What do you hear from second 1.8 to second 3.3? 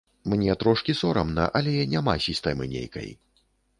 няма сістэмы нейкай.